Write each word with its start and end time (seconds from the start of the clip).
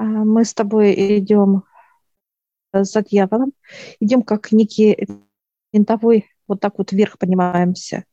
А, 0.00 0.02
мы 0.02 0.46
с 0.46 0.54
тобой 0.54 1.18
идем 1.18 1.64
за 2.72 3.02
дьяволом, 3.02 3.52
идем 4.00 4.22
как 4.22 4.50
некий 4.50 5.06
винтовой, 5.74 6.26
вот 6.48 6.60
так 6.60 6.78
вот 6.78 6.92
вверх 6.92 7.18
поднимаемся. 7.18 8.04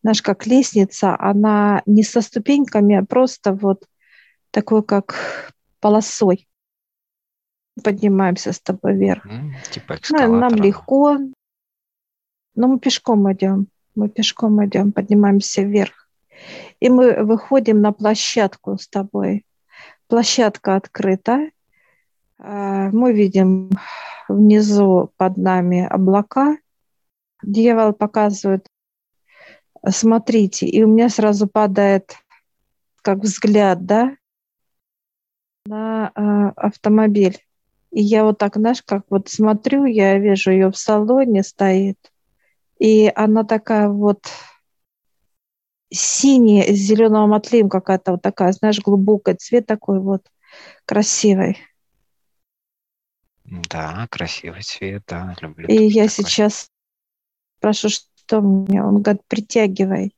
Знаешь, 0.00 0.22
как 0.22 0.46
лестница, 0.46 1.14
она 1.18 1.82
не 1.84 2.02
со 2.04 2.22
ступеньками, 2.22 2.96
а 2.96 3.04
просто 3.04 3.52
вот 3.52 3.84
такой, 4.50 4.82
как 4.82 5.52
полосой. 5.80 6.48
Поднимаемся 7.82 8.52
с 8.52 8.60
тобой 8.60 8.94
вверх. 8.94 9.26
Mm, 9.26 9.52
типа 9.70 9.98
ну, 10.10 10.36
нам 10.36 10.54
легко, 10.54 11.18
но 12.54 12.68
мы 12.68 12.78
пешком 12.78 13.30
идем. 13.30 13.68
Мы 13.94 14.08
пешком 14.08 14.64
идем, 14.64 14.92
поднимаемся 14.92 15.62
вверх. 15.62 16.08
И 16.80 16.88
мы 16.88 17.24
выходим 17.24 17.82
на 17.82 17.92
площадку 17.92 18.78
с 18.78 18.88
тобой. 18.88 19.44
Площадка 20.14 20.76
открыта. 20.76 21.50
А, 22.38 22.88
мы 22.92 23.12
видим 23.12 23.68
внизу 24.28 25.10
под 25.16 25.36
нами 25.36 25.84
облака. 25.90 26.56
Дьявол 27.42 27.94
показывает, 27.94 28.64
смотрите, 29.88 30.68
и 30.68 30.84
у 30.84 30.86
меня 30.86 31.08
сразу 31.08 31.48
падает 31.48 32.14
как 33.02 33.24
взгляд, 33.24 33.86
да, 33.86 34.16
на 35.66 36.12
э, 36.14 36.60
автомобиль. 36.60 37.40
И 37.90 38.00
я 38.00 38.22
вот 38.22 38.38
так, 38.38 38.54
знаешь, 38.54 38.84
как 38.84 39.06
вот 39.10 39.28
смотрю, 39.28 39.84
я 39.84 40.16
вижу 40.20 40.52
ее 40.52 40.70
в 40.70 40.76
салоне 40.76 41.42
стоит, 41.42 41.98
и 42.78 43.10
она 43.16 43.42
такая 43.42 43.88
вот 43.88 44.28
синяя 45.94 46.64
с 46.64 46.76
зеленым 46.76 47.32
отливом 47.32 47.68
какая-то 47.68 48.12
вот 48.12 48.22
такая, 48.22 48.52
знаешь, 48.52 48.80
глубокая 48.80 49.36
цвет 49.36 49.66
такой 49.66 50.00
вот 50.00 50.26
красивый. 50.84 51.58
Да, 53.44 54.06
красивый 54.10 54.62
цвет, 54.62 55.04
да, 55.06 55.34
люблю. 55.40 55.68
И 55.68 55.84
я 55.86 56.08
такой. 56.08 56.08
сейчас 56.08 56.70
прошу, 57.60 57.88
что 57.88 58.40
мне? 58.40 58.82
Он 58.82 59.02
говорит, 59.02 59.22
притягивай. 59.28 60.14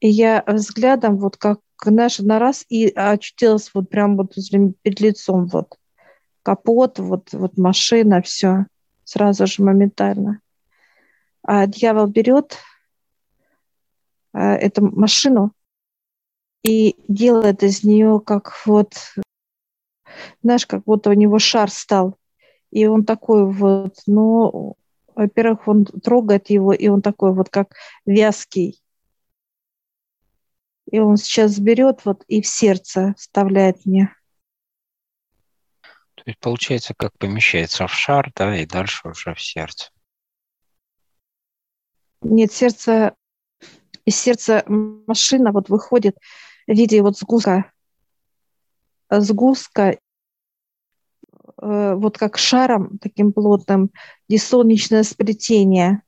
И 0.00 0.08
я 0.08 0.42
взглядом 0.46 1.18
вот 1.18 1.36
как, 1.36 1.60
знаешь, 1.84 2.18
на 2.18 2.38
раз 2.38 2.64
и 2.68 2.88
очутилась 2.88 3.70
вот 3.74 3.88
прям 3.88 4.16
вот 4.16 4.34
перед 4.82 5.00
лицом 5.00 5.46
вот 5.46 5.76
капот, 6.42 6.98
вот, 6.98 7.32
вот 7.32 7.56
машина, 7.58 8.22
все 8.22 8.66
сразу 9.04 9.46
же 9.46 9.62
моментально. 9.62 10.40
А 11.42 11.66
дьявол 11.66 12.06
берет 12.06 12.58
эту 14.32 14.84
машину 14.84 15.52
и 16.62 16.96
делает 17.08 17.62
из 17.62 17.84
нее 17.84 18.20
как 18.24 18.54
вот, 18.66 18.94
знаешь, 20.42 20.66
как 20.66 20.84
будто 20.84 21.10
у 21.10 21.14
него 21.14 21.38
шар 21.38 21.70
стал. 21.70 22.18
И 22.70 22.86
он 22.86 23.04
такой 23.04 23.50
вот, 23.50 23.96
ну, 24.06 24.76
во-первых, 25.14 25.66
он 25.66 25.84
трогает 25.84 26.50
его, 26.50 26.72
и 26.72 26.88
он 26.88 27.02
такой 27.02 27.34
вот 27.34 27.48
как 27.48 27.74
вязкий. 28.06 28.80
И 30.90 30.98
он 30.98 31.16
сейчас 31.16 31.58
берет 31.58 32.04
вот 32.04 32.24
и 32.26 32.42
в 32.42 32.46
сердце 32.46 33.14
вставляет 33.16 33.84
мне. 33.86 34.14
То 36.14 36.22
есть 36.26 36.38
получается, 36.38 36.94
как 36.94 37.16
помещается 37.16 37.86
в 37.86 37.94
шар, 37.94 38.30
да, 38.34 38.56
и 38.56 38.66
дальше 38.66 39.08
уже 39.08 39.34
в 39.34 39.40
сердце. 39.40 39.90
Нет, 42.22 42.52
сердце, 42.52 43.14
из 44.10 44.16
сердца 44.16 44.64
машина 44.66 45.52
вот 45.52 45.68
выходит 45.68 46.16
в 46.66 46.72
виде 46.72 47.00
вот 47.00 47.16
сгустка, 47.16 47.70
сгустка, 49.08 49.98
э, 51.62 51.94
вот 51.94 52.18
как 52.18 52.36
шаром 52.36 52.98
таким 52.98 53.32
плотным, 53.32 53.90
где 54.28 54.38
солнечное 54.38 55.04
сплетение. 55.04 56.02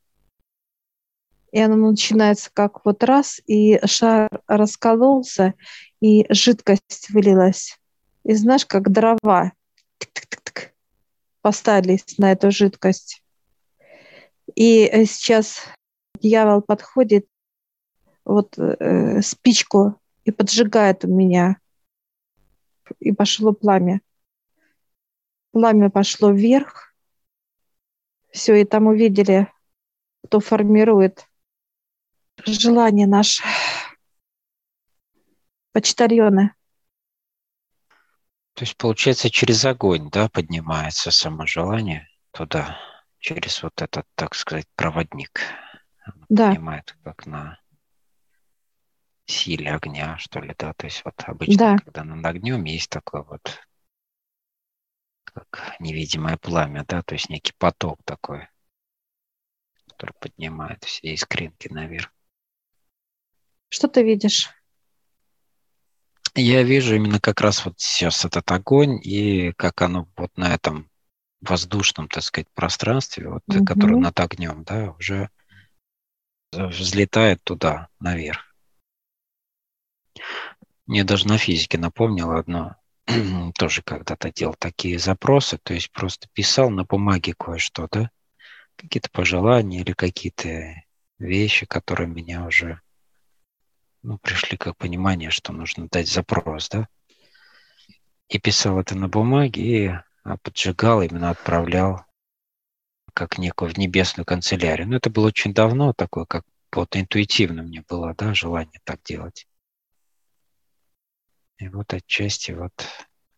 И 1.52 1.60
оно 1.60 1.76
начинается 1.76 2.50
как 2.52 2.84
вот 2.84 3.04
раз, 3.04 3.40
и 3.46 3.78
шар 3.86 4.28
раскололся, 4.48 5.54
и 6.00 6.26
жидкость 6.28 7.10
вылилась. 7.10 7.78
И 8.24 8.34
знаешь, 8.34 8.66
как 8.66 8.90
дрова 8.90 9.52
поставились 11.40 12.18
на 12.18 12.32
эту 12.32 12.50
жидкость. 12.50 13.22
И 14.56 14.86
э, 14.86 15.04
сейчас 15.04 15.60
дьявол 16.20 16.62
подходит, 16.62 17.26
вот 18.24 18.58
э, 18.58 19.22
спичку 19.22 20.00
и 20.24 20.30
поджигает 20.30 21.04
у 21.04 21.08
меня. 21.08 21.58
И 22.98 23.12
пошло 23.12 23.52
пламя. 23.52 24.00
Пламя 25.52 25.90
пошло 25.90 26.30
вверх. 26.30 26.94
Все, 28.30 28.60
и 28.60 28.64
там 28.64 28.86
увидели, 28.86 29.48
кто 30.24 30.40
формирует 30.40 31.28
желание 32.46 33.06
наше. 33.06 33.42
Почтальоны. 35.72 36.54
То 38.54 38.64
есть, 38.64 38.76
получается, 38.76 39.30
через 39.30 39.64
огонь, 39.64 40.10
да, 40.10 40.28
поднимается 40.28 41.10
само 41.10 41.46
желание 41.46 42.08
туда, 42.32 42.78
через 43.18 43.62
вот 43.62 43.80
этот, 43.80 44.06
так 44.14 44.34
сказать, 44.34 44.66
проводник 44.76 45.40
да. 46.28 46.50
понимает, 46.50 46.96
как 47.04 47.26
на 47.26 47.58
силе 49.26 49.72
огня, 49.72 50.18
что 50.18 50.40
ли, 50.40 50.54
да, 50.58 50.72
то 50.74 50.86
есть 50.86 51.02
вот 51.04 51.14
обычно, 51.26 51.56
да. 51.56 51.76
когда 51.78 52.04
над 52.04 52.24
огнем 52.24 52.64
есть 52.64 52.90
такое 52.90 53.22
вот 53.22 53.60
как 55.24 55.76
невидимое 55.80 56.36
пламя, 56.36 56.84
да, 56.86 57.02
то 57.02 57.14
есть 57.14 57.30
некий 57.30 57.52
поток 57.56 58.00
такой, 58.04 58.48
который 59.86 60.14
поднимает 60.20 60.84
все 60.84 61.14
искринки 61.14 61.68
наверх. 61.68 62.12
Что 63.68 63.88
ты 63.88 64.02
видишь? 64.02 64.50
Я 66.34 66.62
вижу 66.62 66.94
именно 66.94 67.20
как 67.20 67.40
раз 67.40 67.64
вот 67.64 67.74
сейчас 67.78 68.24
этот 68.24 68.50
огонь 68.50 69.00
и 69.02 69.52
как 69.52 69.82
оно 69.82 70.08
вот 70.16 70.36
на 70.36 70.54
этом 70.54 70.90
воздушном, 71.40 72.08
так 72.08 72.22
сказать, 72.22 72.48
пространстве, 72.54 73.28
вот, 73.28 73.42
угу. 73.48 73.64
которое 73.64 73.96
над 73.96 74.18
огнем, 74.20 74.62
да, 74.64 74.92
уже 74.92 75.30
взлетает 76.52 77.42
туда, 77.42 77.88
наверх. 77.98 78.51
Мне 80.86 81.04
даже 81.04 81.28
на 81.28 81.38
физике 81.38 81.78
напомнило 81.78 82.38
одно, 82.38 82.76
тоже 83.58 83.82
когда-то 83.82 84.32
делал 84.32 84.54
такие 84.58 84.98
запросы, 84.98 85.58
то 85.62 85.74
есть 85.74 85.92
просто 85.92 86.28
писал 86.32 86.70
на 86.70 86.84
бумаге 86.84 87.34
кое-что, 87.38 87.88
да, 87.90 88.10
какие-то 88.76 89.10
пожелания 89.10 89.80
или 89.80 89.92
какие-то 89.92 90.74
вещи, 91.18 91.66
которые 91.66 92.08
меня 92.08 92.44
уже 92.44 92.80
ну, 94.02 94.18
пришли 94.18 94.56
как 94.56 94.76
понимание, 94.76 95.30
что 95.30 95.52
нужно 95.52 95.88
дать 95.88 96.08
запрос, 96.08 96.68
да, 96.68 96.88
и 98.28 98.38
писал 98.38 98.80
это 98.80 98.96
на 98.96 99.08
бумаге 99.08 99.62
и 99.62 99.86
а, 100.24 100.36
поджигал, 100.38 101.02
именно 101.02 101.30
отправлял 101.30 102.04
как 103.14 103.38
некую 103.38 103.72
в 103.72 103.78
небесную 103.78 104.24
канцелярию. 104.24 104.88
Но 104.88 104.96
это 104.96 105.10
было 105.10 105.28
очень 105.28 105.52
давно, 105.52 105.92
такое, 105.92 106.24
как 106.24 106.44
вот 106.74 106.96
интуитивно 106.96 107.62
мне 107.62 107.84
было, 107.86 108.14
да, 108.14 108.34
желание 108.34 108.80
так 108.84 109.02
делать. 109.02 109.46
И 111.62 111.68
вот 111.68 111.94
отчасти 111.94 112.50
вот 112.50 112.72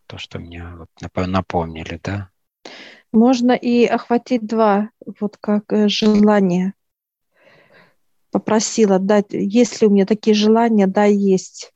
то, 0.07 0.17
что 0.17 0.39
мне 0.39 0.65
вот 0.67 0.89
напомнили, 1.27 2.01
да. 2.03 2.31
Можно 3.13 3.53
и 3.53 3.85
охватить 3.85 4.47
два, 4.47 4.89
вот 5.21 5.37
как 5.37 5.71
э, 5.71 5.89
желание. 5.89 6.73
Попросила 8.31 8.99
дать, 8.99 9.27
есть 9.29 9.83
ли 9.83 9.89
у 9.89 9.91
меня 9.91 10.07
такие 10.07 10.33
желания, 10.33 10.87
да, 10.87 11.05
есть. 11.05 11.75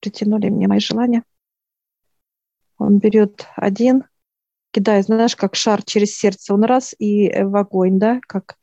Притянули 0.00 0.48
мне 0.48 0.66
мои 0.66 0.80
желания. 0.80 1.22
Он 2.76 2.98
берет 2.98 3.46
один, 3.54 4.02
кидает, 4.72 5.04
знаешь, 5.04 5.36
как 5.36 5.54
шар 5.54 5.84
через 5.84 6.16
сердце, 6.16 6.52
он 6.54 6.64
раз 6.64 6.92
и 6.98 7.30
в 7.44 7.54
огонь, 7.54 8.00
да, 8.00 8.20
как, 8.26 8.56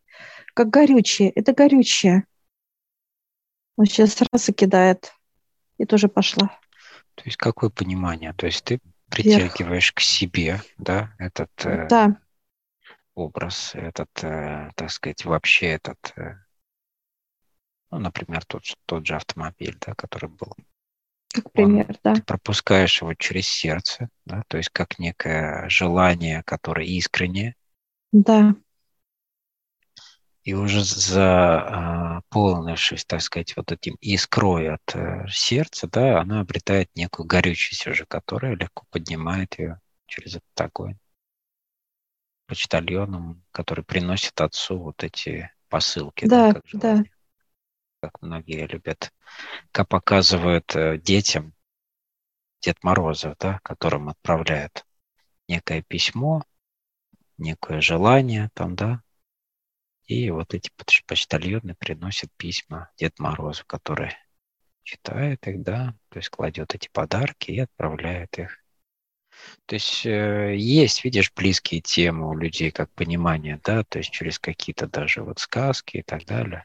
как 0.53 0.69
горючее. 0.69 1.29
Это 1.29 1.53
горючее. 1.53 2.25
Он 3.77 3.85
сейчас 3.85 4.17
раз 4.33 4.49
и 4.49 4.53
кидает, 4.53 5.13
и 5.77 5.85
тоже 5.85 6.07
пошла. 6.07 6.47
То 7.15 7.23
есть 7.25 7.37
какое 7.37 7.69
понимание? 7.69 8.33
То 8.33 8.45
есть 8.45 8.63
ты 8.63 8.79
притягиваешь 9.09 9.91
Вверх. 9.91 9.95
к 9.95 9.99
себе, 10.01 10.61
да, 10.77 11.13
этот 11.17 11.51
э, 11.65 11.87
да. 11.87 12.17
образ, 13.15 13.71
этот, 13.73 14.09
э, 14.23 14.71
так 14.75 14.91
сказать, 14.91 15.25
вообще 15.25 15.67
этот, 15.67 16.13
э, 16.17 16.35
ну, 17.91 17.99
например, 17.99 18.45
тот, 18.45 18.63
тот 18.85 19.05
же 19.05 19.15
автомобиль, 19.15 19.77
да, 19.85 19.93
который 19.95 20.29
был 20.29 20.55
как 21.29 21.51
пример, 21.51 21.85
он, 21.89 21.95
да. 22.03 22.15
Ты 22.15 22.23
пропускаешь 22.23 23.01
его 23.01 23.13
через 23.13 23.47
сердце, 23.47 24.09
да, 24.25 24.43
то 24.47 24.57
есть 24.57 24.69
как 24.69 24.99
некое 24.99 25.67
желание, 25.69 26.43
которое 26.43 26.85
искреннее. 26.85 27.55
Да. 28.11 28.55
И 30.47 30.53
уже 30.53 30.81
заполнившись, 30.81 33.03
так 33.03 33.21
сказать, 33.21 33.57
вот 33.57 33.73
этим 33.73 33.97
искрой 33.99 34.75
от 34.75 34.95
э, 34.95 35.25
сердца, 35.29 35.89
да, 35.89 36.21
она 36.21 36.39
обретает 36.39 36.89
некую 36.95 37.25
горючесть 37.25 37.85
уже, 37.85 38.05
которая 38.05 38.55
легко 38.55 38.85
поднимает 38.89 39.59
ее 39.59 39.81
через 40.05 40.37
этот 40.37 40.61
огонь 40.61 40.97
почтальоном, 42.45 43.43
который 43.51 43.83
приносит 43.83 44.39
отцу 44.39 44.79
вот 44.79 45.03
эти 45.03 45.51
посылки. 45.67 46.25
Да, 46.25 46.53
да. 46.53 46.53
Как, 46.53 46.63
да. 46.71 47.03
как 47.99 48.21
многие 48.21 48.67
любят, 48.67 49.11
как 49.73 49.89
показывают 49.89 50.73
э, 50.77 50.97
детям 50.97 51.53
Дед 52.61 52.81
Морозов, 52.85 53.35
да, 53.37 53.59
которым 53.63 54.07
отправляют 54.07 54.85
некое 55.49 55.81
письмо, 55.81 56.41
некое 57.37 57.81
желание 57.81 58.49
там, 58.53 58.77
да, 58.77 59.01
и 60.07 60.31
вот 60.31 60.53
эти 60.53 60.71
почтальоны 61.05 61.75
приносят 61.75 62.29
письма 62.37 62.89
Дед 62.97 63.19
Морозу, 63.19 63.63
который 63.67 64.13
читает 64.83 65.45
их, 65.47 65.61
да, 65.61 65.95
то 66.09 66.19
есть 66.19 66.29
кладет 66.29 66.73
эти 66.73 66.89
подарки 66.91 67.51
и 67.51 67.59
отправляет 67.59 68.39
их. 68.39 68.57
То 69.65 69.75
есть 69.75 70.05
э, 70.05 70.55
есть, 70.55 71.03
видишь, 71.03 71.31
близкие 71.35 71.81
темы 71.81 72.29
у 72.29 72.35
людей, 72.35 72.71
как 72.71 72.89
понимание, 72.93 73.59
да, 73.63 73.83
то 73.83 73.99
есть 73.99 74.11
через 74.11 74.39
какие-то 74.39 74.87
даже 74.87 75.23
вот 75.23 75.39
сказки 75.39 75.97
и 75.97 76.03
так 76.03 76.25
далее. 76.25 76.63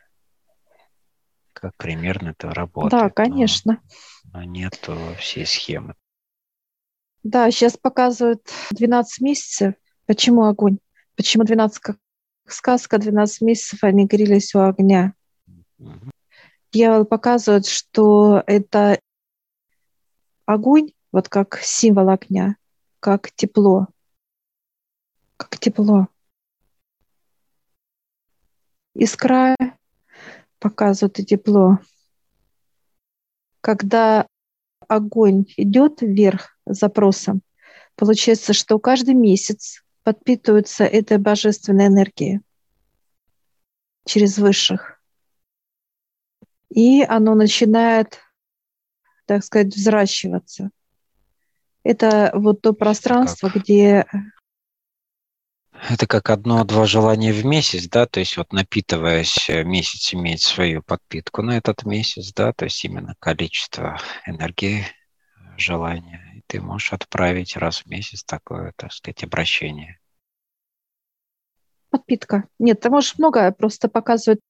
Как 1.53 1.77
примерно 1.77 2.31
это 2.31 2.51
работает. 2.51 3.03
Да, 3.03 3.11
конечно. 3.11 3.83
Но, 4.33 4.39
но 4.39 4.45
нет 4.45 4.89
всей 5.19 5.45
схемы. 5.45 5.97
Да, 7.25 7.51
сейчас 7.51 7.77
показывают 7.77 8.49
12 8.71 9.21
месяцев. 9.21 9.75
Почему 10.07 10.45
огонь? 10.45 10.79
Почему 11.15 11.45
12, 11.45 11.79
как 11.81 11.99
сказка, 12.47 12.99
12 12.99 13.41
месяцев 13.43 13.85
они 13.85 14.07
грелись 14.07 14.55
у 14.55 14.61
огня? 14.61 15.15
Дьявол 16.73 17.05
показывает, 17.05 17.67
что 17.67 18.43
это 18.47 18.99
огонь, 20.47 20.93
вот 21.13 21.29
как 21.29 21.59
символ 21.63 22.09
огня, 22.09 22.57
как 23.01 23.31
тепло. 23.33 23.89
Как 25.37 25.59
тепло. 25.59 26.09
Искра 28.95 29.57
показывает 30.59 31.19
и 31.19 31.25
тепло. 31.25 31.79
Когда 33.61 34.27
огонь 34.89 35.47
идет 35.57 36.03
вверх 36.03 36.57
запросом, 36.67 37.43
получается, 37.97 38.53
что 38.53 38.79
каждый 38.79 39.15
месяц 39.15 39.83
подпитывается 40.03 40.85
этой 40.85 41.19
божественной 41.19 41.87
энергией 41.87 42.41
через 44.05 44.39
высших. 44.39 45.01
И 46.71 47.03
оно 47.03 47.35
начинает, 47.35 48.21
так 49.27 49.45
сказать, 49.45 49.75
взращиваться. 49.75 50.71
Это 51.85 52.33
вот 52.35 52.63
то 52.63 52.73
пространство, 52.73 53.49
как? 53.49 53.63
где 53.63 54.07
это 55.89 56.07
как 56.07 56.31
одно-два 56.31 56.87
желания 56.87 57.33
в 57.33 57.45
месяц, 57.45 57.89
да, 57.89 58.07
то 58.07 58.21
есть 58.21 58.37
вот 58.37 58.53
напитываясь, 58.53 59.51
э, 59.51 59.65
месяц 59.65 60.15
иметь 60.15 60.43
свою 60.43 60.81
подпитку 60.81 61.43
на 61.43 61.57
этот 61.57 61.85
месяц, 61.85 62.33
да, 62.33 62.53
то 62.53 62.67
есть 62.67 62.85
именно 62.85 63.17
количество 63.19 63.99
энергии, 64.25 64.87
желания, 65.57 66.22
и 66.22 66.22
ты 66.53 66.61
можешь 66.61 66.93
отправить 66.93 67.57
раз 67.57 67.79
в 67.79 67.87
месяц 67.87 68.25
такое, 68.25 68.75
так 68.77 68.93
сказать, 68.93 69.25
обращение. 69.25 69.99
Подпитка. 71.89 72.47
Нет, 72.59 72.79
ты 72.81 72.91
можешь 72.91 73.17
многое 73.17 73.53
просто 73.53 73.89
показывать, 73.89 74.41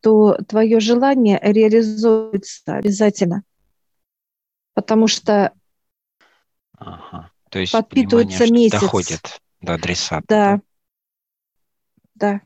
что 0.00 0.34
твое 0.48 0.80
желание 0.80 1.38
реализуется 1.40 2.74
обязательно. 2.74 3.44
Потому 4.74 5.06
что 5.06 5.52
ага. 6.76 7.30
То 7.50 7.60
есть 7.60 7.72
подпитывается 7.72 8.52
месяц. 8.52 8.80
доходит 8.80 9.40
до 9.60 9.74
адресата. 9.74 10.24
Да. 10.28 10.60
Да. 12.16 12.40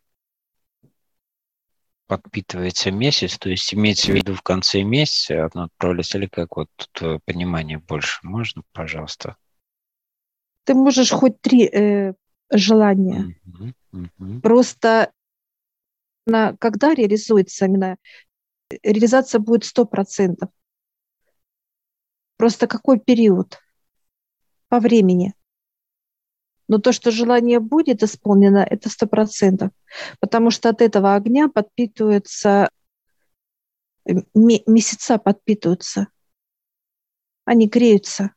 Подпитывается 2.12 2.90
месяц, 2.90 3.38
то 3.38 3.48
есть 3.48 3.72
имеется 3.72 4.12
в 4.12 4.14
виду 4.14 4.34
в 4.34 4.42
конце 4.42 4.82
месяца 4.82 5.48
оно 5.50 5.64
отправляется, 5.64 6.18
или 6.18 6.26
как 6.26 6.56
вот 6.58 6.68
тут 6.76 7.22
понимание 7.24 7.78
больше 7.78 8.18
можно, 8.22 8.62
пожалуйста? 8.72 9.36
Ты 10.64 10.74
можешь 10.74 11.10
хоть 11.10 11.40
три 11.40 11.64
э, 11.64 12.12
желания. 12.52 13.34
Угу, 13.46 13.72
угу. 14.18 14.40
Просто 14.42 15.10
на, 16.26 16.54
когда 16.58 16.92
реализуется 16.92 17.64
именно, 17.64 17.96
реализация 18.82 19.38
будет 19.38 19.64
сто 19.64 19.86
процентов. 19.86 20.50
Просто 22.36 22.66
какой 22.66 23.00
период 23.00 23.58
по 24.68 24.80
времени? 24.80 25.32
Но 26.68 26.78
то, 26.78 26.92
что 26.92 27.10
желание 27.10 27.60
будет 27.60 28.02
исполнено, 28.02 28.58
это 28.58 28.88
сто 28.88 29.06
процентов. 29.06 29.70
Потому 30.20 30.50
что 30.50 30.68
от 30.68 30.80
этого 30.80 31.14
огня 31.14 31.48
подпитываются, 31.48 32.68
э, 34.06 34.12
месяца 34.34 35.18
подпитываются. 35.18 36.08
Они 37.44 37.66
греются. 37.68 38.32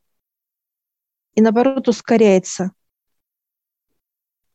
И 1.36 1.42
наоборот 1.42 1.88
ускоряется. 1.88 2.72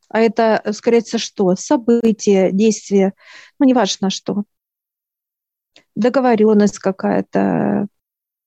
А 0.08 0.20
это 0.20 0.61
ускоряется 0.64 1.19
что? 1.19 1.55
События, 1.55 2.50
действия, 2.50 3.14
ну, 3.58 3.67
неважно 3.67 4.11
что. 4.11 4.43
Договоренность 5.94 6.81
какая-то, 6.81 7.87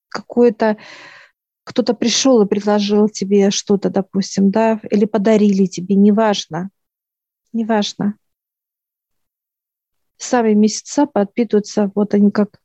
какое-то 0.09 0.77
кто-то 1.63 1.93
пришел 1.93 2.41
и 2.41 2.47
предложил 2.47 3.07
тебе 3.09 3.49
что-то, 3.51 3.89
допустим, 3.89 4.51
да, 4.51 4.79
или 4.89 5.05
подарили 5.05 5.65
тебе, 5.65 5.95
неважно, 5.95 6.69
неважно. 7.53 8.17
Сами 10.17 10.53
месяца 10.53 11.05
подпитываются, 11.05 11.91
вот 11.95 12.13
они 12.13 12.31
как 12.31 12.61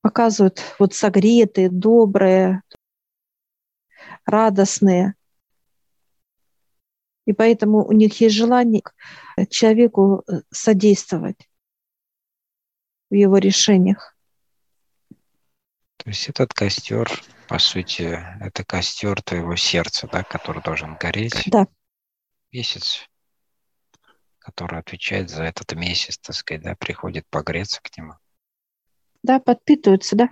показывают, 0.00 0.60
вот 0.78 0.94
согретые, 0.94 1.70
добрые, 1.70 2.62
радостные. 4.26 5.14
И 7.26 7.32
поэтому 7.32 7.86
у 7.86 7.92
них 7.92 8.20
есть 8.20 8.34
желание 8.34 8.82
человеку 9.48 10.24
э, 10.26 10.42
содействовать 10.50 11.48
в 13.08 13.14
его 13.14 13.38
решениях. 13.38 14.14
То 15.96 16.10
есть 16.10 16.28
этот 16.28 16.52
костер 16.52 17.08
по 17.48 17.58
сути, 17.58 18.18
это 18.40 18.64
костер 18.64 19.20
твоего 19.22 19.56
сердца, 19.56 20.08
да, 20.10 20.22
который 20.22 20.62
должен 20.62 20.96
гореть. 20.96 21.42
Да. 21.46 21.66
Месяц, 22.52 23.08
который 24.38 24.78
отвечает 24.78 25.30
за 25.30 25.44
этот 25.44 25.72
месяц, 25.74 26.18
так 26.18 26.36
сказать, 26.36 26.62
да, 26.62 26.74
приходит 26.76 27.26
погреться 27.28 27.80
к 27.82 27.96
нему. 27.96 28.14
Да, 29.22 29.40
подпитывается, 29.40 30.16
да, 30.16 30.28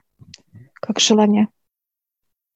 как 0.75 1.01
желание. 1.01 1.49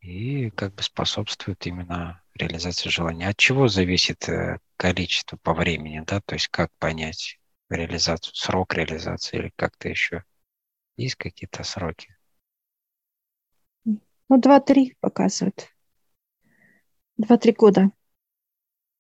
И 0.01 0.51
как 0.51 0.75
бы 0.75 0.83
способствует 0.83 1.67
именно 1.67 2.23
реализации 2.35 2.91
желания. 2.91 3.29
От 3.29 3.37
чего 3.37 3.69
зависит 3.69 4.29
э, 4.29 4.59
количество 4.77 5.37
по 5.37 5.53
времени, 5.53 6.03
да, 6.07 6.21
то 6.21 6.35
есть 6.35 6.49
как 6.49 6.71
понять 6.79 7.39
реализацию, 7.69 8.35
срок 8.35 8.75
реализации 8.75 9.39
или 9.39 9.53
как-то 9.57 9.89
еще 9.89 10.25
есть 10.97 11.17
какие-то 11.17 11.65
сроки? 11.65 12.16
Ну, 14.29 14.39
два-три 14.39 14.97
показывают. 15.01 15.69
Два-три 17.17 17.53
года. 17.53 17.91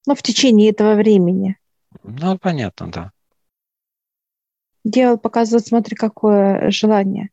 Ну, 0.07 0.15
в 0.15 0.23
течение 0.23 0.71
этого 0.71 0.95
времени. 0.95 1.59
Ну, 2.03 2.39
понятно, 2.39 2.91
да. 2.91 3.13
Дьявол 4.85 5.19
показывает, 5.19 5.67
смотри, 5.67 5.97
какое 5.97 6.71
желание. 6.71 7.31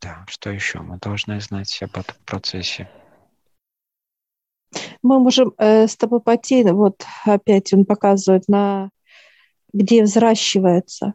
Да, 0.00 0.24
что 0.28 0.50
еще 0.50 0.80
мы 0.80 0.98
должны 0.98 1.40
знать 1.40 1.82
об 1.82 1.96
этом 1.96 2.16
процессе? 2.24 2.88
Мы 5.02 5.20
можем 5.20 5.52
э, 5.58 5.86
с 5.86 5.96
тобой 5.96 6.20
пойти, 6.20 6.64
вот 6.64 7.04
опять 7.24 7.72
он 7.74 7.84
показывает, 7.84 8.48
на 8.48 8.90
где 9.72 10.02
взращивается 10.02 11.14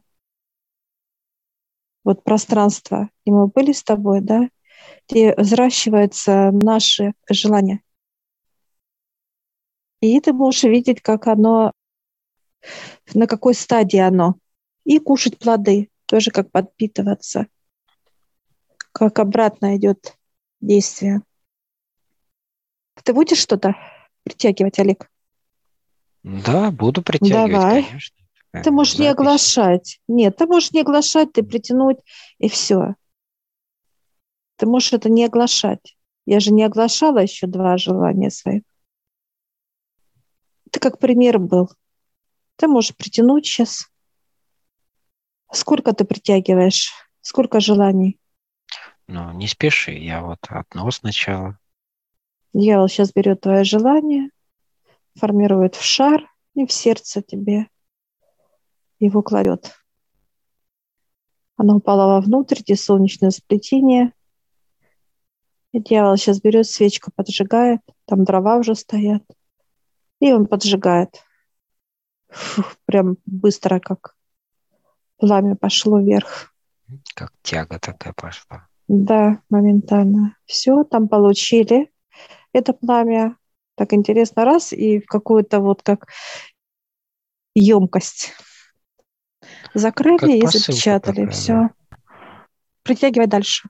вот 2.03 2.23
пространство, 2.23 3.09
и 3.25 3.31
мы 3.31 3.47
были 3.47 3.71
с 3.71 3.83
тобой, 3.83 4.21
да, 4.21 4.49
где 5.07 5.35
взращиваются 5.35 6.51
наши 6.51 7.13
желания. 7.29 7.81
И 10.01 10.19
ты 10.21 10.31
можешь 10.31 10.63
видеть, 10.63 11.01
как 11.01 11.27
оно, 11.27 11.73
на 13.13 13.27
какой 13.27 13.53
стадии 13.53 13.99
оно. 13.99 14.35
И 14.85 14.99
кушать 14.99 15.37
плоды, 15.37 15.89
тоже 16.05 16.31
как 16.31 16.51
подпитываться. 16.51 17.47
Как 18.91 19.19
обратно 19.19 19.75
идет 19.75 20.17
действие. 20.61 21.21
Ты 23.03 23.13
будешь 23.13 23.37
что-то 23.37 23.75
притягивать, 24.23 24.79
Олег? 24.79 25.09
Да, 26.23 26.71
буду 26.71 27.01
притягивать, 27.01 27.61
Давай. 27.61 27.83
конечно. 27.83 28.18
Ты 28.51 28.71
можешь 28.71 28.93
запись. 28.93 28.99
не 28.99 29.07
оглашать. 29.07 30.01
Нет, 30.07 30.37
ты 30.37 30.47
можешь 30.47 30.71
не 30.71 30.81
оглашать, 30.81 31.31
ты 31.33 31.43
притянуть, 31.43 31.97
и 32.39 32.49
все. 32.49 32.95
Ты 34.55 34.65
можешь 34.65 34.93
это 34.93 35.09
не 35.09 35.25
оглашать. 35.25 35.95
Я 36.25 36.39
же 36.39 36.51
не 36.51 36.63
оглашала 36.63 37.19
еще 37.19 37.47
два 37.47 37.77
желания 37.77 38.31
своих. 38.31 38.63
Ты 40.71 40.79
как 40.79 40.99
пример 40.99 41.39
был. 41.39 41.69
Ты 42.55 42.67
можешь 42.67 42.95
притянуть 42.95 43.45
сейчас. 43.45 43.87
Сколько 45.51 45.93
ты 45.93 46.03
притягиваешь? 46.03 46.91
Сколько 47.21 47.59
желаний? 47.59 48.19
Ну, 49.07 49.31
не 49.31 49.47
спеши, 49.47 49.91
я 49.91 50.21
вот 50.21 50.39
одно 50.49 50.89
сначала. 50.91 51.57
Дьявол 52.53 52.87
сейчас 52.87 53.11
берет 53.11 53.41
твое 53.41 53.63
желание, 53.63 54.29
формирует 55.15 55.75
в 55.75 55.83
шар 55.83 56.27
и 56.55 56.65
в 56.65 56.71
сердце 56.71 57.21
тебе 57.21 57.67
его 58.99 59.21
кладет. 59.21 59.73
Оно 61.57 61.77
упало 61.77 62.15
вовнутрь, 62.15 62.61
где 62.61 62.75
солнечное 62.75 63.31
сплетение. 63.31 64.13
И 65.71 65.79
дьявол 65.79 66.17
сейчас 66.17 66.41
берет 66.41 66.67
свечку, 66.67 67.11
поджигает, 67.15 67.81
там 68.05 68.23
дрова 68.23 68.57
уже 68.57 68.75
стоят. 68.75 69.23
И 70.19 70.31
он 70.33 70.47
поджигает. 70.47 71.23
Фух, 72.29 72.75
прям 72.85 73.17
быстро, 73.25 73.79
как 73.79 74.15
пламя 75.17 75.55
пошло 75.55 75.99
вверх. 75.99 76.53
Как 77.13 77.33
тяга 77.41 77.79
такая 77.79 78.13
пошла. 78.13 78.67
Да, 78.87 79.41
моментально. 79.49 80.35
Все, 80.45 80.83
там 80.83 81.07
получили 81.07 81.91
это 82.53 82.73
пламя. 82.73 83.37
Так 83.75 83.93
интересно, 83.93 84.45
раз, 84.45 84.73
и 84.73 84.99
в 84.99 85.05
какую-то 85.05 85.59
вот 85.59 85.83
как 85.83 86.07
емкость 87.55 88.31
закрыли 89.73 90.17
как 90.17 90.29
и 90.29 90.57
запечатали. 90.57 91.27
Все. 91.27 91.69
Притягивай 92.83 93.27
дальше. 93.27 93.69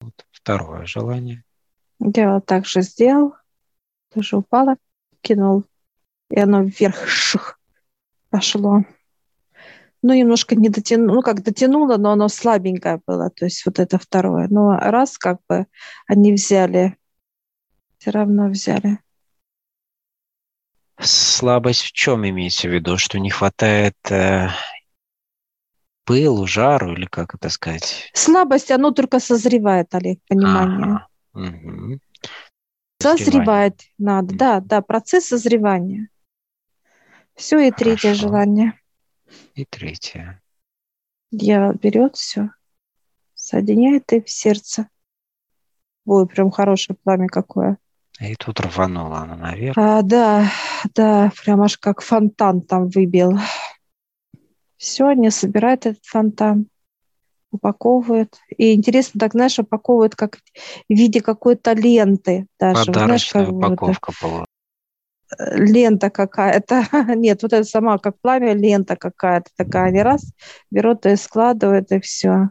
Вот 0.00 0.26
второе 0.30 0.86
желание. 0.86 1.44
Я 2.00 2.40
так 2.40 2.66
же 2.66 2.82
сделал. 2.82 3.34
Тоже 4.12 4.36
упала, 4.36 4.76
кинул. 5.20 5.64
И 6.30 6.38
оно 6.38 6.62
вверх 6.62 7.06
шух, 7.06 7.58
пошло. 8.30 8.84
Ну, 10.02 10.14
немножко 10.14 10.56
не 10.56 10.68
дотянуло, 10.68 11.16
ну, 11.16 11.22
как 11.22 11.42
дотянуло, 11.42 11.96
но 11.96 12.12
оно 12.12 12.28
слабенькое 12.28 13.00
было, 13.06 13.30
то 13.30 13.44
есть 13.44 13.64
вот 13.64 13.78
это 13.78 13.98
второе. 13.98 14.48
Но 14.48 14.76
раз 14.76 15.16
как 15.16 15.38
бы 15.48 15.66
они 16.08 16.32
взяли, 16.32 16.96
все 17.98 18.10
равно 18.10 18.48
взяли. 18.48 18.98
Слабость 21.02 21.82
в 21.82 21.92
чем 21.92 22.28
имеется 22.28 22.68
в 22.68 22.72
виду? 22.72 22.96
Что 22.96 23.18
не 23.18 23.30
хватает 23.30 23.96
э, 24.10 24.48
пылу, 26.04 26.46
жару 26.46 26.94
или 26.94 27.06
как 27.06 27.34
это 27.34 27.48
сказать? 27.48 28.10
Слабость, 28.14 28.70
оно 28.70 28.92
только 28.92 29.18
созревает, 29.18 29.94
Олег, 29.94 30.20
понимание. 30.28 31.06
Ага. 31.32 31.48
Угу. 31.48 31.98
Созревать 33.00 33.92
надо, 33.98 34.34
да, 34.34 34.60
да, 34.60 34.80
процесс 34.80 35.26
созревания. 35.26 36.08
Все, 37.34 37.58
и 37.58 37.70
Хорошо. 37.70 37.84
третье 37.84 38.14
желание. 38.14 38.78
И 39.54 39.64
третье. 39.64 40.40
Дьявол 41.32 41.74
берет 41.74 42.16
все, 42.16 42.50
соединяет 43.34 44.12
и 44.12 44.20
в 44.20 44.30
сердце. 44.30 44.88
Ой, 46.04 46.28
прям 46.28 46.50
хорошее 46.50 46.96
пламя 47.02 47.26
какое. 47.26 47.78
И 48.22 48.36
тут 48.36 48.60
рванула 48.60 49.18
она 49.18 49.36
наверх. 49.36 49.76
А, 49.76 50.02
да, 50.02 50.50
да, 50.94 51.32
прям 51.44 51.62
аж 51.62 51.76
как 51.78 52.00
фонтан 52.00 52.60
там 52.60 52.88
выбил. 52.88 53.38
Все, 54.76 55.08
они 55.08 55.30
собирают 55.30 55.86
этот 55.86 56.04
фонтан, 56.04 56.66
упаковывают. 57.50 58.38
И 58.56 58.74
интересно, 58.74 59.18
так, 59.18 59.32
знаешь, 59.32 59.58
упаковывают 59.58 60.14
как 60.14 60.36
в 60.36 60.40
виде 60.88 61.20
какой-то 61.20 61.72
ленты. 61.72 62.46
Даже, 62.60 62.86
Подарочная 62.86 63.44
знаешь, 63.44 63.48
как 63.48 63.52
упаковка 63.52 64.12
вот, 64.22 64.46
лента 65.38 66.10
какая-то. 66.10 66.84
Нет, 67.16 67.42
вот 67.42 67.52
это 67.52 67.64
сама 67.64 67.98
как 67.98 68.20
пламя, 68.20 68.54
лента 68.54 68.96
какая-то 68.96 69.50
такая. 69.56 69.88
Они 69.88 70.02
раз 70.02 70.32
берут 70.70 71.06
и 71.06 71.16
складывают, 71.16 71.90
и 71.92 72.00
все. 72.00 72.50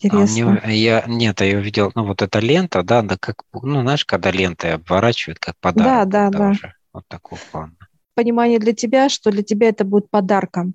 Интересно. 0.00 0.60
А 0.62 0.66
мне, 0.66 0.76
я, 0.76 1.04
нет, 1.06 1.40
я 1.40 1.58
увидел, 1.58 1.92
ну 1.94 2.04
вот 2.04 2.22
эта 2.22 2.38
лента, 2.38 2.82
да, 2.82 3.02
да, 3.02 3.16
как, 3.18 3.42
ну 3.52 3.80
знаешь, 3.82 4.04
когда 4.04 4.30
ленты 4.30 4.68
обворачивают, 4.68 5.38
как 5.38 5.56
подарок. 5.58 6.08
Да, 6.08 6.30
да, 6.30 6.38
да. 6.38 6.50
Уже, 6.50 6.74
вот 6.92 7.04
такого 7.08 7.40
плана. 7.50 7.74
Понимание 8.14 8.58
для 8.58 8.74
тебя, 8.74 9.08
что 9.08 9.30
для 9.30 9.42
тебя 9.42 9.68
это 9.68 9.84
будет 9.84 10.10
подарком. 10.10 10.74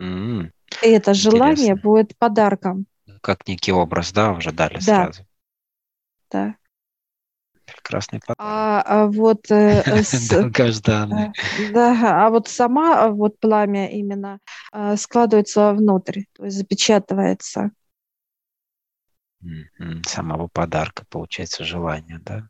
Mm-hmm. 0.00 0.50
И 0.82 0.88
это 0.88 1.14
желание 1.14 1.74
будет 1.74 2.16
подарком. 2.16 2.86
Как 3.20 3.46
некий 3.46 3.72
образ, 3.72 4.12
да, 4.12 4.32
уже 4.32 4.52
дали 4.52 4.74
да. 4.74 4.80
сразу. 4.80 5.26
Да. 6.30 6.54
Прекрасный 7.66 8.20
подарок. 8.20 8.38
А, 8.38 8.82
а 8.86 9.06
вот 9.06 9.50
э, 9.50 9.82
долгожданный. 10.30 11.28
Э, 11.58 11.72
да, 11.72 12.26
а 12.26 12.30
вот 12.30 12.48
сама 12.48 13.04
а 13.04 13.08
вот 13.08 13.38
пламя 13.38 13.90
именно 13.90 14.40
э, 14.72 14.96
складывается 14.96 15.72
внутрь, 15.72 16.22
то 16.32 16.44
есть 16.44 16.56
запечатывается 16.56 17.70
самого 20.04 20.48
подарка, 20.48 21.04
получается, 21.08 21.64
желание, 21.64 22.18
да? 22.18 22.48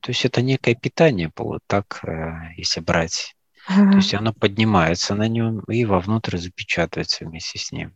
То 0.00 0.10
есть 0.10 0.24
это 0.24 0.42
некое 0.42 0.74
питание, 0.74 1.30
так, 1.66 2.00
э, 2.04 2.54
если 2.56 2.80
брать. 2.80 3.36
Ага. 3.66 3.90
То 3.92 3.96
есть 3.98 4.14
оно 4.14 4.32
поднимается 4.40 5.14
на 5.14 5.28
нем 5.28 5.60
и 5.64 5.84
вовнутрь 5.84 6.38
запечатывается 6.38 7.24
вместе 7.24 7.58
с 7.58 7.70
ним. 7.70 7.94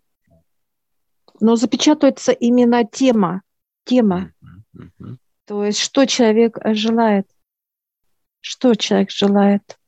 Но 1.41 1.57
запечатывается 1.57 2.33
именно 2.33 2.85
тема. 2.85 3.43
Тема. 3.85 4.33
Угу, 4.41 4.91
угу. 4.99 5.19
То 5.47 5.65
есть 5.65 5.81
что 5.81 6.07
человек 6.07 6.59
желает? 6.65 7.29
Что 8.41 8.75
человек 8.75 9.11
желает? 9.11 9.79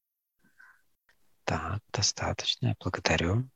Так, 1.44 1.80
достаточно. 1.92 2.74
Благодарю. 2.80 3.48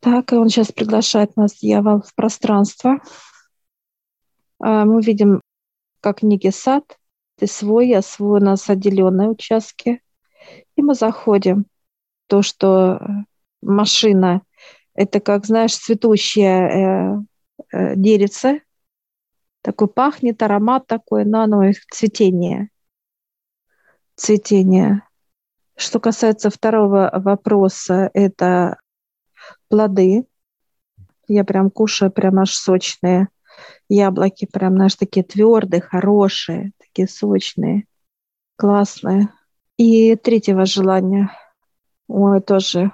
Так, 0.00 0.32
и 0.32 0.36
он 0.36 0.48
сейчас 0.48 0.72
приглашает 0.72 1.36
нас, 1.36 1.56
дьявол, 1.56 2.00
в 2.00 2.14
пространство. 2.14 3.00
А, 4.58 4.84
мы 4.86 5.02
видим, 5.02 5.42
как 6.00 6.22
некий 6.22 6.50
сад. 6.50 6.84
Ты 7.36 7.46
свой, 7.46 7.88
я 7.88 8.00
свой, 8.02 8.40
у 8.40 8.44
нас 8.44 8.68
отделенные 8.70 9.28
участки. 9.28 10.02
И 10.76 10.82
мы 10.82 10.94
заходим. 10.94 11.66
То, 12.28 12.42
что 12.42 12.96
э, 12.96 13.06
машина, 13.60 14.42
это 14.94 15.20
как, 15.20 15.44
знаешь, 15.44 15.76
цветущее 15.76 17.18
э, 17.72 17.76
э, 17.76 17.96
деревце. 17.96 18.62
Такой 19.62 19.88
пахнет, 19.88 20.42
аромат 20.42 20.86
такой, 20.86 21.26
но 21.26 21.42
оно 21.42 21.72
цветение. 21.90 22.70
Цветение. 24.14 25.02
Что 25.76 26.00
касается 26.00 26.48
второго 26.48 27.10
вопроса, 27.14 28.10
это 28.14 28.78
плоды. 29.68 30.26
Я 31.28 31.44
прям 31.44 31.70
кушаю, 31.70 32.10
прям 32.10 32.38
аж 32.38 32.50
сочные. 32.50 33.28
Яблоки 33.88 34.46
прям, 34.46 34.74
знаешь, 34.76 34.94
такие 34.94 35.24
твердые, 35.24 35.80
хорошие, 35.80 36.72
такие 36.78 37.08
сочные, 37.08 37.86
классные. 38.56 39.28
И 39.76 40.16
третьего 40.16 40.66
желания. 40.66 41.30
Ой, 42.08 42.40
тоже 42.40 42.92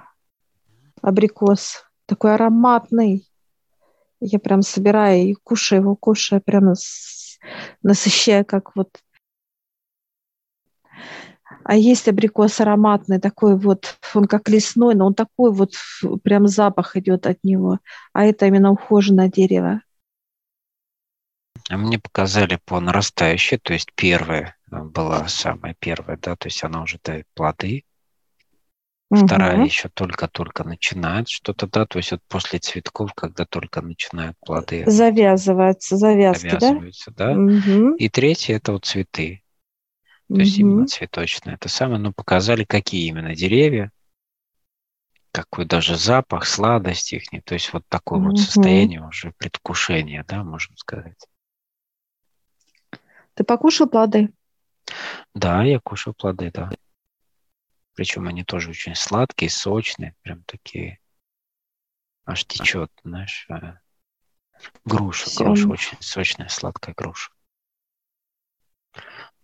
абрикос. 1.01 1.83
Такой 2.05 2.35
ароматный. 2.35 3.27
Я 4.19 4.39
прям 4.39 4.61
собираю 4.61 5.19
и 5.19 5.33
кушаю 5.33 5.81
его, 5.81 5.95
кушаю, 5.95 6.41
прям 6.41 6.73
насыщая, 7.83 8.43
как 8.43 8.75
вот 8.75 8.89
а 11.67 11.75
есть 11.75 12.07
абрикос 12.07 12.61
ароматный, 12.61 13.19
такой 13.19 13.57
вот, 13.57 13.97
он 14.13 14.25
как 14.25 14.47
лесной, 14.47 14.95
но 14.95 15.07
он 15.07 15.13
такой 15.13 15.51
вот, 15.51 15.73
прям 16.23 16.47
запах 16.47 16.95
идет 16.95 17.27
от 17.27 17.43
него. 17.43 17.79
А 18.13 18.23
это 18.23 18.45
именно 18.45 18.71
ухоженное 18.71 19.27
дерево. 19.27 19.81
Мне 21.69 21.99
показали 21.99 22.57
по 22.63 22.79
нарастающей, 22.79 23.57
то 23.57 23.73
есть 23.73 23.91
первая 23.95 24.55
была 24.71 25.27
самая 25.27 25.75
первая, 25.77 26.17
да, 26.21 26.37
то 26.37 26.47
есть 26.47 26.63
она 26.63 26.83
уже 26.83 26.99
дает 27.03 27.27
плоды. 27.33 27.83
Вторая 29.11 29.57
угу. 29.57 29.65
еще 29.65 29.89
только-только 29.89 30.63
начинает 30.63 31.27
что-то, 31.27 31.67
да, 31.67 31.85
то 31.85 31.97
есть 31.97 32.11
вот 32.11 32.21
после 32.29 32.59
цветков, 32.59 33.13
когда 33.13 33.45
только 33.45 33.81
начинают 33.81 34.37
плоды. 34.39 34.83
Завязываются, 34.89 35.97
завязки, 35.97 36.47
завязываются, 36.47 37.11
да? 37.11 37.33
да? 37.33 37.39
Угу. 37.39 37.95
И 37.95 38.07
третье– 38.07 38.55
это 38.57 38.71
вот 38.71 38.85
цветы. 38.85 39.43
То 40.27 40.33
угу. 40.33 40.39
есть 40.41 40.57
именно 40.57 40.87
цветочное. 40.87 41.55
Это 41.55 41.69
самое, 41.69 41.99
ну, 41.99 42.11
показали, 42.11 42.65
какие 42.65 43.07
именно 43.07 43.33
деревья, 43.33 43.91
какой 45.31 45.65
даже 45.65 45.95
запах, 45.95 46.45
сладость 46.45 47.13
их. 47.13 47.23
То 47.45 47.53
есть 47.53 47.71
вот 47.71 47.83
такое 47.87 48.19
угу. 48.19 48.29
вот 48.29 48.39
состояние 48.39 49.05
уже 49.05 49.31
предвкушения, 49.37 50.25
да, 50.27 50.43
можно 50.43 50.75
сказать. 50.75 51.17
Ты 53.35 53.43
покушал 53.43 53.87
плоды? 53.87 54.33
Да, 55.33 55.63
я 55.63 55.79
кушал 55.79 56.13
плоды, 56.13 56.51
да. 56.51 56.71
Причем 57.93 58.27
они 58.27 58.43
тоже 58.43 58.71
очень 58.71 58.95
сладкие, 58.95 59.49
сочные, 59.49 60.15
прям 60.21 60.43
такие. 60.43 60.99
Аж 62.25 62.45
течет, 62.45 62.91
знаешь. 63.03 63.45
А, 63.49 63.79
груша, 64.85 65.29
груша 65.35 65.67
очень 65.67 65.97
сочная, 66.01 66.49
сладкая 66.49 66.93
груша. 66.95 67.31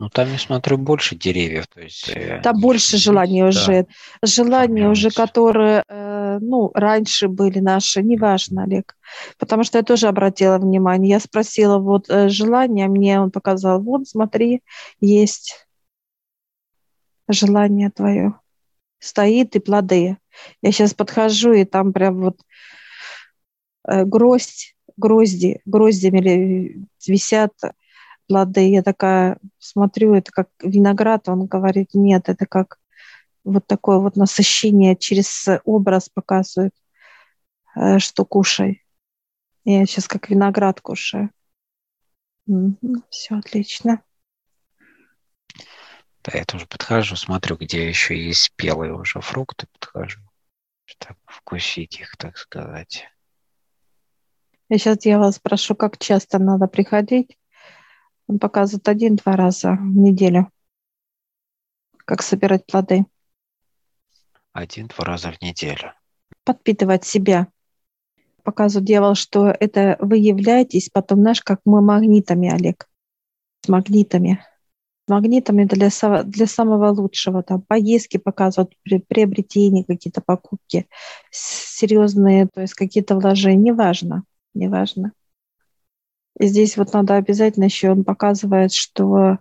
Ну, 0.04 0.10
там, 0.10 0.30
я 0.34 0.38
смотрю, 0.38 0.78
больше 0.78 1.16
деревьев. 1.16 1.66
То 1.68 1.80
есть, 1.80 2.10
э, 2.10 2.42
там 2.44 2.60
больше 2.60 2.98
желаний 2.98 3.42
да, 3.42 3.48
уже. 3.48 3.88
Желания 4.22 4.90
уже, 4.90 5.10
которые, 5.12 5.86
э, 5.88 6.40
ну, 6.42 6.72
раньше 6.74 7.30
были 7.30 7.60
наши, 7.60 8.04
неважно, 8.04 8.64
Олег. 8.64 8.98
Потому 9.38 9.64
что 9.64 9.78
я 9.78 9.84
тоже 9.86 10.10
обратила 10.10 10.58
внимание. 10.58 11.12
Я 11.12 11.20
спросила, 11.22 11.78
вот, 11.80 12.10
э, 12.10 12.28
желание, 12.28 12.90
мне 12.90 13.22
он 13.22 13.32
показал, 13.32 13.82
вот, 13.82 14.06
смотри, 14.06 14.62
есть 15.00 15.66
желание 17.30 17.90
твое. 17.90 18.34
Стоит 19.00 19.56
и 19.56 19.60
плоды. 19.60 20.18
Я 20.62 20.72
сейчас 20.74 20.94
подхожу, 20.94 21.54
и 21.54 21.64
там 21.64 21.94
прям 21.94 22.20
вот 22.20 22.42
гроздь, 23.88 24.76
грозди, 24.98 25.62
гроздями 25.64 26.86
висят 27.08 27.54
плоды. 28.28 28.70
Я 28.70 28.84
такая 28.84 29.38
смотрю, 29.60 30.14
это 30.14 30.32
как 30.32 30.50
виноград, 30.62 31.30
он 31.30 31.46
говорит, 31.46 31.90
нет, 31.94 32.30
это 32.30 32.46
как 32.46 32.80
вот 33.44 33.68
такое 33.68 33.98
вот 33.98 34.16
насыщение 34.16 34.96
через 34.96 35.48
образ 35.66 36.10
показывает, 36.10 36.74
э, 37.76 38.00
что 38.00 38.26
кушай. 38.26 38.84
Я 39.66 39.86
сейчас 39.86 40.08
как 40.08 40.30
виноград 40.30 40.82
кушаю. 40.82 41.30
Все 43.10 43.36
отлично. 43.36 44.02
Да, 46.24 46.38
я 46.38 46.46
тоже 46.46 46.66
подхожу, 46.68 47.16
смотрю, 47.16 47.58
где 47.58 47.88
еще 47.88 48.18
есть 48.18 48.44
спелые 48.44 48.94
уже 48.94 49.20
фрукты, 49.20 49.68
подхожу, 49.74 50.22
чтобы 50.86 51.20
вкусить 51.26 52.00
их, 52.00 52.16
так 52.18 52.38
сказать. 52.38 53.06
Я 54.70 54.78
сейчас 54.78 55.06
я 55.06 55.20
вас 55.20 55.36
спрошу, 55.36 55.76
как 55.76 55.98
часто 55.98 56.40
надо 56.40 56.68
приходить 56.68 57.38
он 58.28 58.40
показывает 58.40 58.88
один-два 58.88 59.36
раза 59.36 59.74
в 59.74 59.98
неделю, 59.98 60.50
как 62.06 62.22
собирать 62.22 62.66
плоды. 62.66 63.06
Один-два 64.54 65.06
раза 65.06 65.32
в 65.32 65.42
неделю. 65.42 65.94
Подпитывать 66.44 67.06
себя. 67.06 67.48
Показывает 68.44 68.88
дьявол, 68.88 69.16
что 69.16 69.48
это 69.48 69.98
вы 70.00 70.18
являетесь 70.18 70.90
потом, 70.92 71.22
знаешь, 71.22 71.42
как 71.42 71.62
мы 71.66 71.82
магнитами, 71.82 72.50
Олег. 72.50 72.88
С 73.62 73.70
магнитами. 73.70 74.44
С 75.08 75.10
магнитами 75.10 75.64
для, 75.66 75.90
для 76.24 76.48
самого 76.48 76.90
лучшего. 76.90 77.42
Там 77.42 77.62
поездки 77.62 78.18
показывают, 78.18 78.74
приобретения, 79.08 79.86
какие-то 79.86 80.22
покупки, 80.22 80.88
серьезные, 81.32 82.48
то 82.48 82.62
есть 82.62 82.74
какие-то 82.74 83.16
вложения. 83.16 83.72
Неважно. 83.72 84.24
Неважно. 84.54 85.14
И 86.40 86.48
здесь 86.48 86.78
вот 86.78 86.94
надо 86.94 87.16
обязательно 87.16 87.66
еще, 87.66 87.92
он 87.92 88.04
показывает, 88.04 88.74
что 88.74 89.38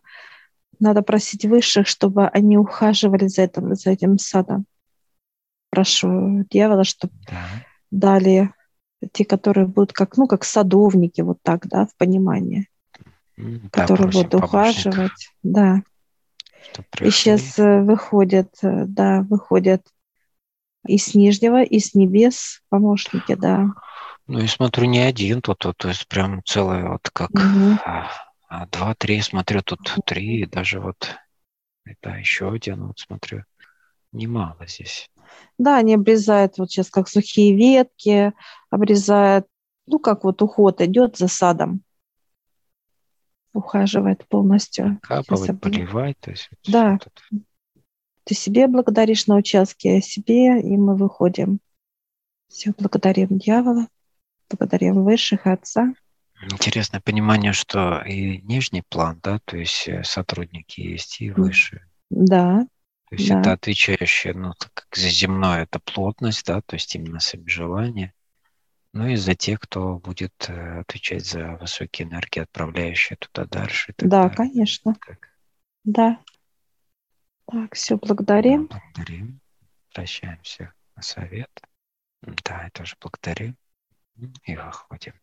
надо 0.78 1.02
просить 1.02 1.44
высших, 1.44 1.86
чтобы 1.86 2.26
они 2.28 2.58
ухаживали 2.58 3.28
за 3.28 3.42
этим, 3.42 3.74
за 3.74 3.90
этим 3.90 4.18
садом. 4.18 4.66
Прошу 5.70 6.44
дьявола, 6.50 6.84
чтобы 6.84 7.14
да. 7.30 7.44
дали 7.90 8.50
те, 9.12 9.24
которые 9.24 9.66
будут 9.66 9.92
как, 9.92 10.16
ну, 10.16 10.26
как 10.26 10.44
садовники, 10.44 11.22
вот 11.22 11.38
так, 11.42 11.66
да, 11.66 11.86
в 11.86 11.96
понимании, 11.96 12.68
да, 13.36 13.68
которые 13.70 14.10
будут 14.10 14.34
ухаживать, 14.34 15.30
да. 15.42 15.82
И 17.00 17.10
сейчас 17.10 17.58
э, 17.58 17.80
выходят, 17.82 18.54
э, 18.62 18.84
да, 18.86 19.26
выходят 19.28 19.86
из 20.86 21.14
нижнего, 21.14 21.62
из 21.62 21.94
небес 21.94 22.62
помощники, 22.68 23.34
да. 23.34 23.70
Ну, 24.32 24.38
я 24.40 24.48
смотрю, 24.48 24.86
не 24.86 25.00
один 25.00 25.42
тут, 25.42 25.58
то, 25.58 25.74
то 25.74 25.88
есть 25.88 26.08
прям 26.08 26.42
целое 26.42 26.88
вот 26.88 27.10
как 27.10 27.32
угу. 27.32 27.78
два-три, 28.70 29.20
смотрю, 29.20 29.60
тут 29.60 29.98
три, 30.06 30.46
даже 30.46 30.80
вот 30.80 31.16
это 31.84 32.08
еще 32.12 32.50
один, 32.50 32.86
вот 32.86 32.98
смотрю, 32.98 33.44
немало 34.10 34.56
здесь. 34.66 35.10
Да, 35.58 35.76
они 35.76 35.96
обрезают 35.96 36.56
вот 36.56 36.70
сейчас 36.70 36.88
как 36.88 37.10
сухие 37.10 37.54
ветки, 37.54 38.32
обрезают, 38.70 39.46
ну, 39.84 39.98
как 39.98 40.24
вот 40.24 40.40
уход 40.40 40.80
идет 40.80 41.18
за 41.18 41.28
садом, 41.28 41.82
ухаживает 43.52 44.26
полностью. 44.28 44.98
Капывать, 45.02 45.60
поливать, 45.60 46.18
то 46.20 46.30
есть. 46.30 46.48
Да. 46.66 46.92
Вот 46.92 47.42
Ты 48.24 48.34
себе 48.34 48.66
благодаришь 48.66 49.26
на 49.26 49.36
участке, 49.36 49.98
а 49.98 50.00
себе, 50.00 50.58
и 50.58 50.78
мы 50.78 50.96
выходим. 50.96 51.60
Все, 52.48 52.72
благодарим 52.78 53.36
дьявола 53.38 53.88
благодарим 54.56 55.04
высших 55.04 55.46
отца. 55.46 55.94
Интересное 56.50 57.00
понимание, 57.00 57.52
что 57.52 58.02
и 58.04 58.38
нижний 58.38 58.82
план, 58.82 59.20
да, 59.22 59.38
то 59.44 59.56
есть 59.56 59.86
э, 59.86 60.02
сотрудники 60.02 60.80
есть 60.80 61.20
и 61.20 61.30
выше. 61.30 61.86
Да. 62.10 62.66
То 63.08 63.14
есть 63.14 63.28
да. 63.28 63.40
это 63.40 63.52
отвечающее, 63.52 64.34
ну, 64.34 64.52
как 64.58 64.88
за 64.92 65.08
земное, 65.08 65.62
это 65.62 65.78
плотность, 65.78 66.44
да, 66.46 66.60
то 66.62 66.74
есть 66.74 66.94
именно 66.96 67.20
желание. 67.46 68.12
Ну 68.92 69.06
и 69.06 69.16
за 69.16 69.34
тех, 69.34 69.60
кто 69.60 69.98
будет 69.98 70.34
э, 70.48 70.80
отвечать 70.80 71.24
за 71.24 71.56
высокие 71.60 72.08
энергии, 72.08 72.40
отправляющие 72.40 73.16
туда 73.16 73.46
дальше. 73.46 73.94
Да, 73.98 74.22
далее. 74.22 74.36
конечно. 74.36 74.94
Как? 75.00 75.28
Да. 75.84 76.18
Так, 77.46 77.74
все, 77.74 77.96
благодарим. 77.96 78.66
Да, 78.66 78.80
благодарим. 78.94 79.40
Прощаемся 79.94 80.72
на 80.96 81.02
совет. 81.02 81.50
Да, 82.22 82.64
я 82.64 82.70
тоже 82.70 82.96
благодарю 83.00 83.54
и 84.16 84.56
выходим. 84.56 85.14